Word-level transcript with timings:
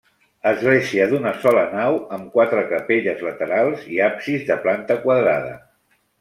Església 0.51 1.03
d'una 1.11 1.33
sola 1.43 1.65
nau 1.73 1.97
amb 2.17 2.31
quatre 2.39 2.65
capelles 2.73 3.21
laterals 3.27 3.85
i 3.99 4.01
absis 4.09 4.49
de 4.51 4.61
planta 4.67 4.99
quadrada. 5.07 5.55